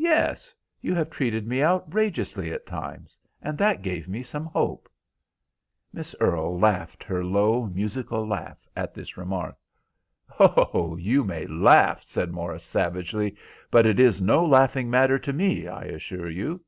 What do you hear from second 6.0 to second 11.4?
Earle laughed her low, musical laugh at this remark. "Oh, you